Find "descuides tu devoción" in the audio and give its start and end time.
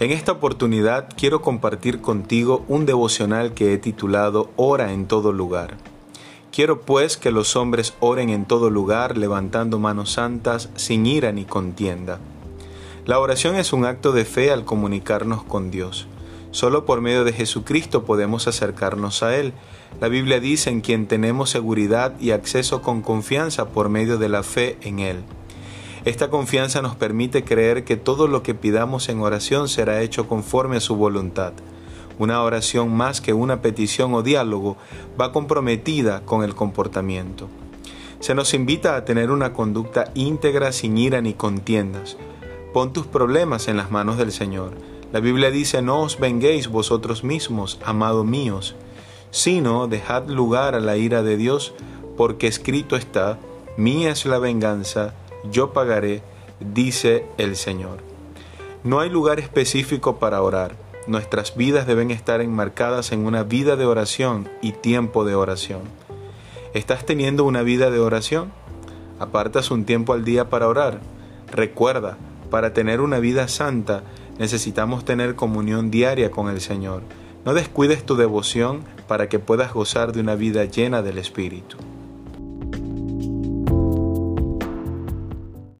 77.54-78.82